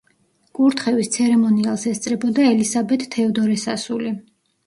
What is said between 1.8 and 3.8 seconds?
ესწრებოდა ელისაბედ თევდორეს